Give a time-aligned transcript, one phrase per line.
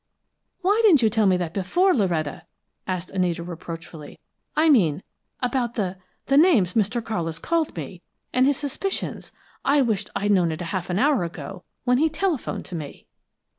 [0.61, 2.47] "Why didn't you tell me that before, Loretta?"
[2.87, 4.17] asked Anita, reproachfully.
[4.55, 5.03] "I mean,
[5.41, 7.03] about the the names Mr.
[7.03, 8.01] Carlis called me,
[8.33, 9.31] and his suspicions.
[9.63, 13.05] I wish I'd known it half an hour ago, when he telephoned to me!"